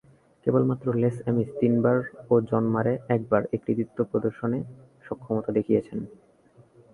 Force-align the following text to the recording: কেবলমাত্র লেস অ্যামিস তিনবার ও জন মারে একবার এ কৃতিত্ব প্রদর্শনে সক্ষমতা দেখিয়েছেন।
কেবলমাত্র 0.45 0.85
লেস 0.95 1.17
অ্যামিস 1.23 1.49
তিনবার 1.59 1.97
ও 2.29 2.43
জন 2.49 2.63
মারে 2.75 2.93
একবার 3.15 3.41
এ 3.47 3.57
কৃতিত্ব 3.63 3.97
প্রদর্শনে 4.11 4.59
সক্ষমতা 5.05 5.49
দেখিয়েছেন। 5.57 5.99